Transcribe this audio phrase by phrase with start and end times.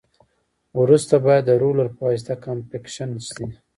[0.81, 3.45] وروسته باید د رولر په واسطه کمپکشن شي